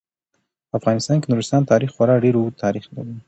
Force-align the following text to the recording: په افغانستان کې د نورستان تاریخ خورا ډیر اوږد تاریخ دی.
په 0.69 0.73
افغانستان 0.79 1.17
کې 1.19 1.27
د 1.27 1.31
نورستان 1.33 1.61
تاریخ 1.71 1.89
خورا 1.95 2.15
ډیر 2.23 2.35
اوږد 2.37 2.55
تاریخ 2.63 2.83
دی. 2.93 3.13